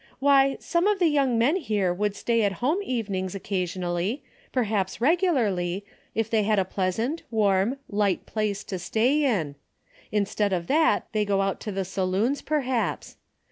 Why, 0.17 0.57
some 0.59 0.87
of 0.87 0.97
the 0.97 1.05
young 1.05 1.37
men 1.37 1.57
here 1.57 1.93
would 1.93 2.15
stay 2.15 2.41
at 2.41 2.53
home 2.53 2.79
evenings 2.81 3.35
occa 3.35 3.61
sionally, 3.65 4.21
perhaps 4.51 4.99
regularly, 4.99 5.85
if 6.15 6.27
they 6.27 6.41
had 6.41 6.57
a 6.57 6.65
pleasant, 6.65 7.21
warm, 7.29 7.77
light 7.87 8.25
place 8.25 8.63
to 8.63 8.79
stay 8.79 9.23
in. 9.23 9.53
In 10.11 10.25
stead 10.25 10.53
of 10.53 10.65
that 10.65 11.05
they 11.11 11.23
go 11.23 11.41
out 11.43 11.59
to 11.59 11.71
the 11.71 11.85
saloons, 11.85 12.41
per 12.41 12.61
haps. 12.61 13.17